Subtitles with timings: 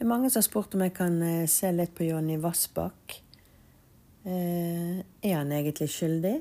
[0.00, 3.18] Det er mange som har spurt om jeg kan eh, se litt på Jonny Vassbakk.
[4.24, 6.38] Eh, er han egentlig skyldig?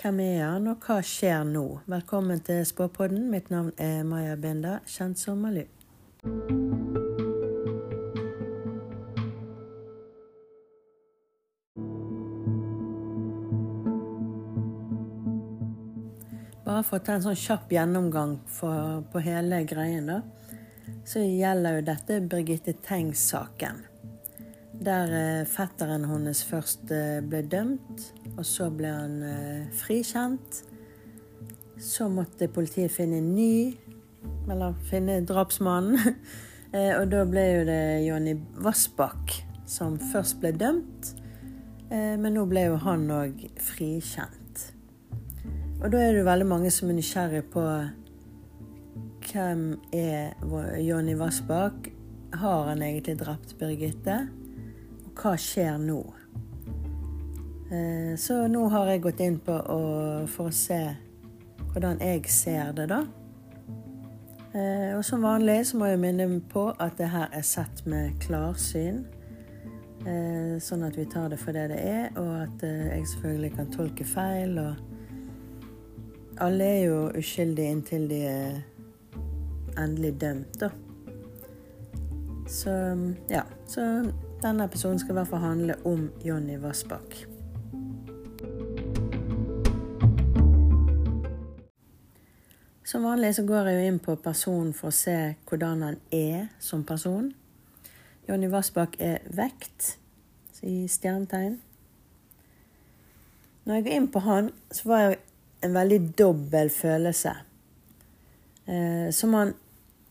[0.00, 1.62] Hvem er han, og hva skjer nå?
[1.86, 3.28] Velkommen til Spåpodden.
[3.30, 5.62] Mitt navn er Maja Binda, kjent som Malu.
[16.66, 20.18] Bare for å ta en sånn kjapp gjennomgang for, på hele greien, da.
[21.08, 23.78] Så gjelder jo dette Birgitte Tengs-saken.
[24.84, 28.02] Der eh, fetteren hennes først eh, ble dømt,
[28.34, 30.58] og så ble han eh, frikjent.
[31.80, 33.78] Så måtte politiet finne en ny,
[34.50, 35.96] eller finne drapsmannen.
[36.98, 39.32] Og da ble jo det Jonny Vassbakk
[39.64, 41.14] som først ble dømt,
[41.88, 44.66] men nå ble jo han òg frikjent.
[45.78, 47.64] Og da er det veldig mange som er nysgjerrig på
[49.32, 50.32] hvem er
[50.80, 51.88] Jonny Vassbakk?
[52.32, 54.16] Har han egentlig drept Birgitte?
[55.04, 55.98] Og hva skjer nå?
[57.72, 59.80] Eh, så nå har jeg gått inn på å,
[60.30, 60.80] for å se
[61.72, 63.02] hvordan jeg ser det, da.
[64.54, 68.16] Eh, og som vanlig så må jeg minne på at det her er sett med
[68.24, 69.04] klarsyn.
[70.08, 73.70] Eh, sånn at vi tar det for det det er, og at jeg selvfølgelig kan
[73.76, 74.56] tolke feil.
[74.62, 78.58] Og alle er jo uskyldige inntil de er
[79.78, 80.70] endelig dømt, da.
[82.48, 82.70] Så
[83.30, 83.42] ja.
[83.68, 83.82] Så
[84.42, 87.16] denne episoden skal i hvert fall handle om Jonny Vassbakk.
[92.88, 95.16] Som vanlig så går jeg jo inn på personen for å se
[95.48, 97.34] hvordan han er som person.
[98.28, 99.98] Jonny Vassbakk er vekt
[100.64, 101.58] i stjernetegn.
[103.68, 105.18] Når jeg går inn på han, så var det
[105.66, 107.34] en veldig dobbel følelse.
[108.64, 109.52] Eh, som han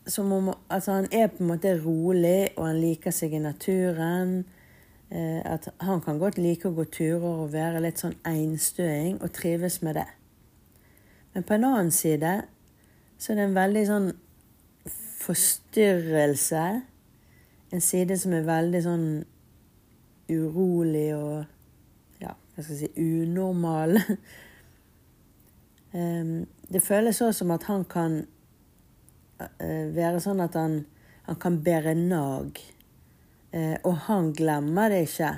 [0.08, 4.46] som om altså han er på en måte rolig, og han liker seg i naturen.
[5.10, 9.34] Eh, at han kan godt like å gå turer og være litt sånn einstøing, og
[9.36, 10.08] trives med det.
[11.34, 12.34] Men på en annen side
[13.18, 14.08] så er det en veldig sånn
[15.22, 16.66] forstyrrelse.
[17.72, 19.08] En side som er veldig sånn
[20.28, 21.46] urolig og
[22.24, 24.00] ja, hva skal jeg si unormal.
[26.74, 28.22] det føles også som at han kan
[29.60, 30.80] være sånn at han,
[31.28, 32.58] han kan bære nag.
[33.84, 35.30] og han glemmer det ikke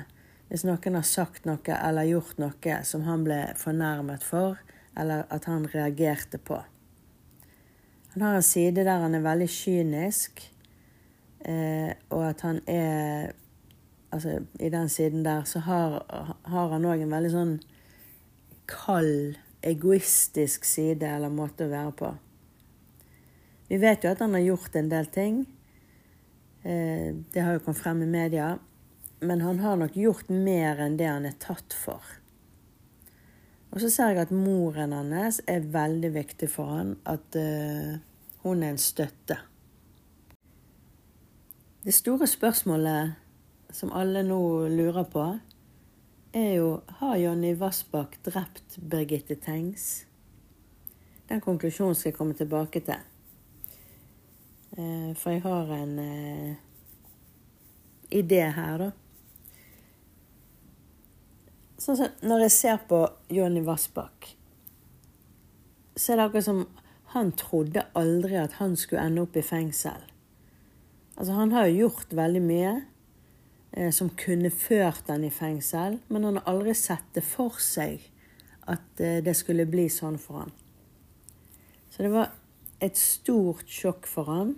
[0.50, 4.58] hvis noen har sagt noe eller gjort noe som han ble fornærmet for,
[4.98, 6.58] eller at han reagerte på.
[8.16, 10.42] Han har en side der han er veldig kynisk,
[11.46, 13.36] eh, og at han er
[14.10, 16.00] Altså, i den siden der så har,
[16.42, 17.52] har han òg en veldig sånn
[18.66, 22.08] kald, egoistisk side eller måte å være på.
[23.70, 25.44] Vi vet jo at han har gjort en del ting.
[26.62, 28.58] Eh, det har jo kommet frem i media.
[29.20, 32.02] Men han har nok gjort mer enn det han er tatt for.
[33.70, 36.96] Og så ser jeg at moren hans er veldig viktig for han.
[37.06, 38.00] At uh,
[38.42, 39.36] hun er en støtte.
[41.84, 43.14] Det store spørsmålet
[43.70, 44.40] som alle nå
[44.72, 45.28] lurer på,
[46.34, 50.08] er jo har Jonny Vassbakk drept Birgitte Tengs?
[51.30, 53.09] Den konklusjonen skal jeg komme tilbake til.
[54.76, 56.58] Eh, for jeg har en eh,
[58.10, 58.90] idé her, da.
[61.80, 63.00] Sånn som når jeg ser på
[63.32, 64.34] Jonny Vassbakk,
[65.96, 66.62] så er det akkurat som
[67.14, 70.04] han trodde aldri at han skulle ende opp i fengsel.
[71.16, 72.74] Altså, han har jo gjort veldig mye
[73.72, 78.04] eh, som kunne ført han i fengsel, men han har aldri sett det for seg
[78.70, 80.54] at eh, det skulle bli sånn for han.
[81.90, 82.30] Så det var
[82.80, 84.54] et stort sjokk for han,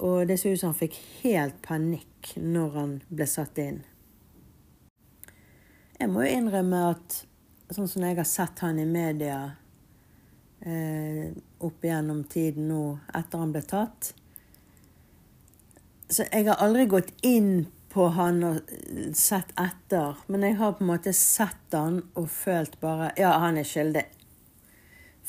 [0.00, 3.82] og det så ut som han fikk helt panikk når han ble satt inn.
[6.00, 7.18] Jeg må jo innrømme at
[7.70, 9.40] sånn som jeg har sett han i media
[10.64, 11.28] eh,
[11.60, 14.14] opp igjennom tiden nå etter han ble tatt.
[16.10, 18.72] Så jeg har aldri gått inn på han og
[19.18, 23.58] sett etter, men jeg har på en måte sett han og følt bare Ja, han
[23.60, 24.06] er skyldig.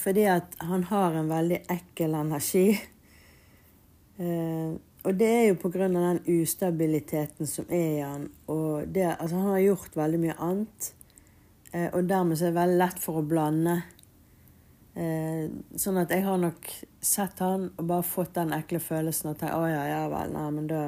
[0.02, 2.70] Fordi at han har en veldig ekkel energi.
[4.18, 4.72] Eh,
[5.02, 8.28] og det er jo av den ustabiliteten som er i han.
[8.54, 10.92] Og det, altså han har gjort veldig mye annet.
[11.72, 13.78] Eh, og dermed så er det veldig lett for å blande.
[14.94, 15.46] Eh,
[15.80, 16.68] sånn at jeg har nok
[17.02, 20.50] sett han og bare fått den ekle følelsen og tenkt å ja, ja vel, nei,
[20.58, 20.82] men da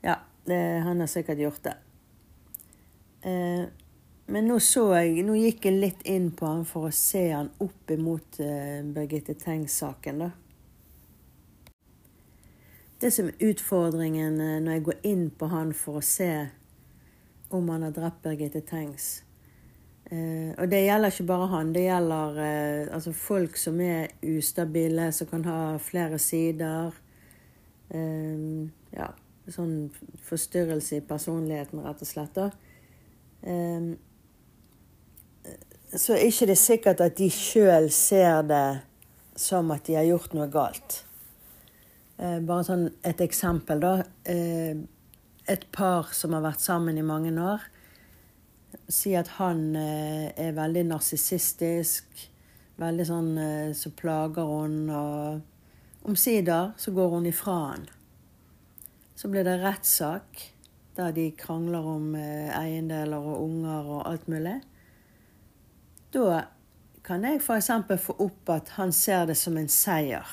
[0.00, 0.14] Ja,
[0.46, 0.56] det,
[0.86, 1.74] han har sikkert gjort det.
[3.28, 3.66] Eh,
[4.28, 7.50] men nå så jeg Nå gikk jeg litt inn på han for å se han
[7.64, 10.30] opp imot uh, Birgitte Tengs-saken, da.
[12.98, 16.32] det som er utfordringen uh, når jeg går inn på han for å se
[17.54, 19.08] om han har drept Birgitte Tengs.
[20.12, 21.72] uh, og det gjelder ikke bare han.
[21.72, 22.42] Det gjelder
[22.92, 27.04] altså folk som er ustabile, som kan ha flere sider.
[27.88, 29.06] Ja,
[29.48, 29.88] sånn
[30.28, 32.34] forstyrrelse i personligheten, rett og slett.
[32.36, 32.50] da.
[33.42, 33.94] Eh,
[35.96, 38.80] så er ikke det sikkert at de sjøl ser det
[39.38, 41.02] som at de har gjort noe galt.
[42.18, 43.92] Eh, bare sånn et eksempel, da.
[44.28, 44.76] Eh,
[45.48, 47.62] et par som har vært sammen i mange år,
[48.90, 52.26] sier at han eh, er veldig narsissistisk.
[52.78, 53.30] Veldig sånn
[53.74, 57.88] så plager hun, og omsider så går hun ifra han.
[59.18, 60.44] Så blir det rettssak
[60.94, 64.60] der de krangler om eiendeler og unger og alt mulig.
[66.12, 66.44] Da
[67.04, 67.70] kan jeg f.eks.
[68.00, 70.24] få opp at han ser det som en seier.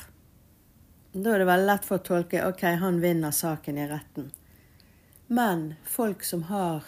[1.11, 4.31] Da er det veldig lett for å tolke ok, han vinner saken i retten.
[5.27, 6.83] Men folk som har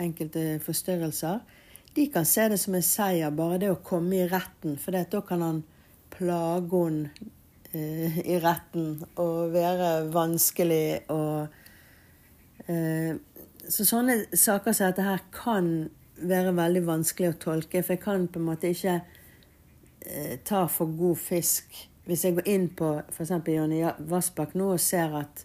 [0.00, 1.40] enkelte forstyrrelser,
[1.94, 4.78] de kan se det som en seier, bare det å komme i retten.
[4.80, 5.62] For da kan han
[6.12, 7.10] plage henne
[7.72, 11.52] eh, i retten og være vanskelig og
[12.68, 13.16] eh,
[13.62, 15.68] Så sånne saker som dette her kan
[16.28, 20.92] være veldig vanskelig å tolke, for jeg kan på en måte ikke eh, ta for
[20.98, 23.30] god fisk hvis jeg går inn på f.eks.
[23.46, 25.44] Jonny Vassbakk nå og ser at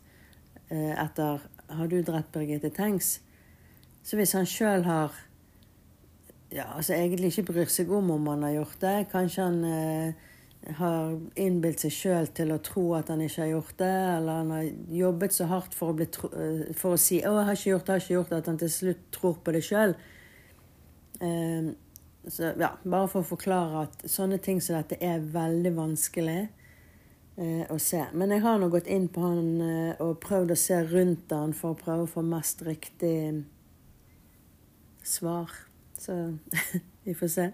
[0.74, 3.20] eh, etter Har du drept Birgitte Tengs?
[4.04, 5.14] Så hvis han sjøl har
[6.50, 10.28] ja, altså egentlig ikke bryr seg om om han har gjort det, kanskje han eh,
[10.80, 14.54] har innbilt seg sjøl til å tro at han ikke har gjort det, eller han
[14.56, 14.70] har
[15.00, 17.94] jobbet så hardt for å, eh, for å si 'Å, jeg har ikke gjort det,
[17.94, 19.96] jeg har ikke gjort det', at han til slutt tror på det sjøl.
[21.20, 21.74] Eh,
[22.28, 27.64] så, ja, bare for å forklare at sånne ting som dette er veldig vanskelig eh,
[27.72, 28.02] å se.
[28.14, 31.56] Men jeg har nå gått inn på han eh, og prøvd å se rundt han
[31.56, 33.46] for å prøve å få mest riktig
[35.08, 35.54] svar.
[35.98, 36.18] Så
[37.06, 37.48] vi får se.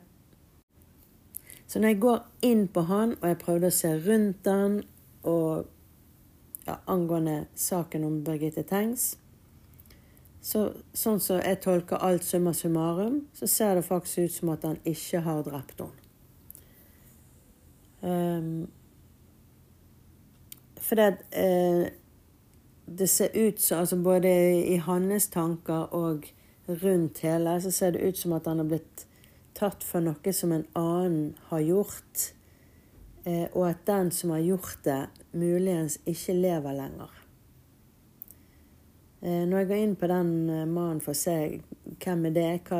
[1.67, 4.81] Så når jeg går inn på han, og jeg prøvde å se rundt han
[5.29, 5.69] og
[6.65, 9.13] ja, angående saken om Birgitte Tengs
[10.43, 14.49] så, sånn som så jeg tolker alt summa summarum, så ser det faktisk ut som
[14.51, 15.99] at han ikke har drept henne.
[18.03, 18.67] Um,
[20.83, 21.87] for det, uh,
[22.97, 24.27] det ser ut som altså Både
[24.67, 26.27] i hans tanker og
[26.67, 29.07] rundt hele, så ser det ut som at han har blitt
[29.55, 32.29] tatt for noe som en annen har gjort.
[33.23, 37.22] Uh, og at den som har gjort det, muligens ikke lever lenger.
[39.23, 41.35] Eh, når jeg går inn på den eh, mannen for å se
[42.03, 42.79] hvem er det, hva,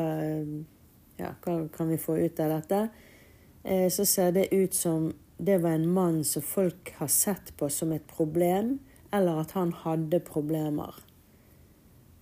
[1.16, 2.80] ja, hva kan vi få ut av dette,
[3.64, 7.70] eh, så ser det ut som det var en mann som folk har sett på
[7.72, 8.76] som et problem,
[9.16, 11.00] eller at han hadde problemer.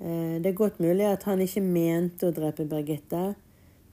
[0.02, 3.36] Det er godt mulig at han ikke mente å drepe Birgitte,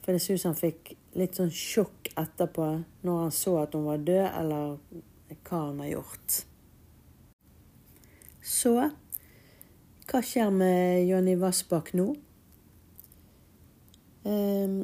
[0.01, 2.69] for det ser ut som han fikk litt sånn sjokk etterpå
[3.05, 4.79] når han så at hun var død, eller
[5.45, 6.39] hva han har gjort.
[8.41, 8.73] Så
[10.09, 12.07] hva skjer med Jonny Vassbakk nå?
[14.25, 14.79] Um,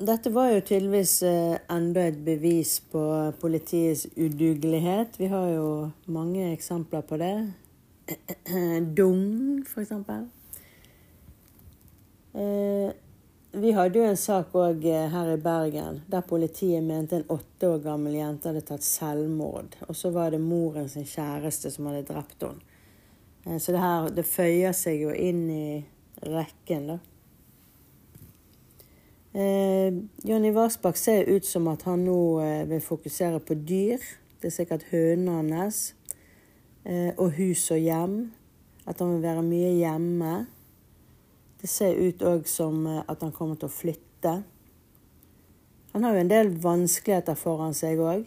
[0.00, 3.02] dette var jo tydeligvis uh, enda et bevis på
[3.40, 5.20] politiets udugelighet.
[5.20, 5.68] Vi har jo
[6.10, 7.34] mange eksempler på det.
[8.98, 10.26] Dung, for eksempel.
[12.34, 12.90] Uh,
[13.50, 17.70] vi hadde jo en sak òg uh, her i Bergen der politiet mente en åtte
[17.70, 19.78] år gammel jente hadde tatt selvmord.
[19.86, 22.66] Og så var det moren sin kjæreste som hadde drept henne.
[23.46, 25.64] Eh, så det her det føyer seg jo inn i
[26.26, 26.98] rekken, da.
[29.30, 29.94] Eh,
[30.26, 34.02] Jonny Vassbakk ser ut som at han nå eh, vil fokusere på dyr.
[34.40, 35.92] Det er sikkert hønene hans.
[36.84, 38.16] Eh, og hus og hjem.
[38.88, 40.34] At han vil være mye hjemme.
[41.60, 44.34] Det ser ut òg som eh, at han kommer til å flytte.
[45.92, 48.26] Han har jo en del vanskeligheter foran seg òg.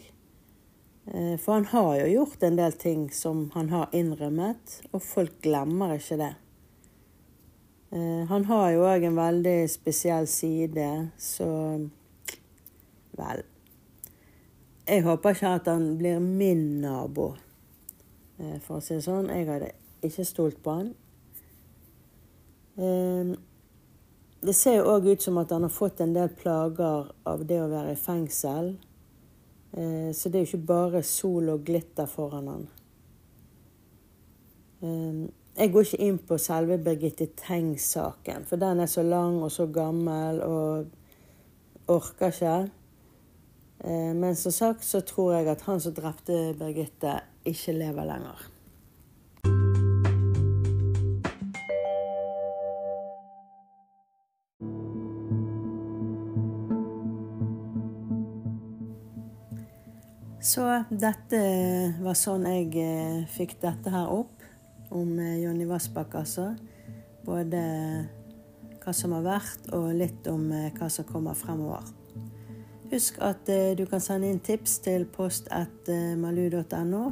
[1.05, 5.41] Eh, for han har jo gjort en del ting som han har innrømmet, og folk
[5.43, 6.31] glemmer ikke det.
[7.91, 11.49] Eh, han har jo òg en veldig spesiell side, så
[13.13, 13.43] Vel.
[14.87, 17.35] Jeg håper ikke at han blir min nabo,
[18.39, 19.29] eh, for å si det sånn.
[19.29, 19.69] Jeg hadde
[20.01, 20.89] ikke stolt på han.
[24.41, 27.61] Det ser jo òg ut som at han har fått en del plager av det
[27.61, 28.73] å være i fengsel.
[29.73, 32.67] Eh, så det er jo ikke bare sol og glitter foran han.
[34.83, 35.23] Eh,
[35.57, 39.67] jeg går ikke inn på selve Birgitte Tengs-saken, for den er så lang og så
[39.69, 40.87] gammel og
[41.93, 42.55] orker ikke.
[43.83, 48.52] Eh, men som sagt så tror jeg at han som drepte Birgitte, ikke lever lenger.
[60.43, 61.39] Så dette
[62.03, 64.41] var sånn jeg eh, fikk dette her opp,
[64.91, 66.49] om eh, Jonny Vassbakk, altså.
[67.23, 67.61] Både
[68.83, 71.87] hva som har vært, og litt om eh, hva som kommer fremover.
[72.91, 77.03] Husk at du kan sende inn tips til post.malu.no.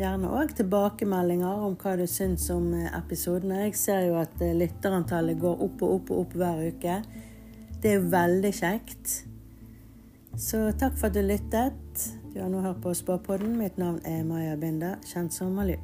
[0.00, 3.66] Gjerne òg tilbakemeldinger om hva du syns om episodene.
[3.68, 6.96] Jeg ser jo at lytterantallet går opp og opp og opp hver uke.
[7.76, 9.14] Det er jo veldig kjekt.
[10.40, 12.19] Så takk for at du lyttet.
[12.34, 13.58] Du har nå hørt på Spåpodden.
[13.58, 15.74] Mitt navn er Maja Binda, kjent som Malu.